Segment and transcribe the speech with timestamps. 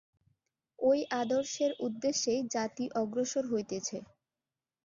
[0.79, 3.97] ঐ আদর্শের উদ্দেশ্যেই জাতি অগ্রসর হইতেছে।